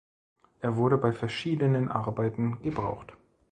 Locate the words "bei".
0.97-1.13